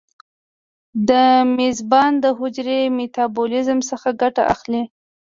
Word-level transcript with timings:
د 1.09 1.11
میزبان 1.57 2.11
د 2.23 2.25
حجرې 2.39 2.79
میتابولیزم 2.97 3.79
څخه 3.89 4.09
ګټه 4.21 4.43
اخلي. 4.53 4.83